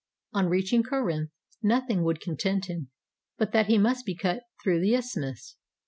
On 0.33 0.47
reaching 0.49 0.81
Corinth, 0.81 1.29
nothing 1.61 2.01
would 2.03 2.19
content 2.21 2.65
him 2.65 2.89
but 3.37 3.51
that 3.51 3.67
he 3.67 3.77
must 3.77 4.09
cut 4.19 4.41
through 4.63 4.81
the 4.81 4.95
isthmus. 4.95 5.57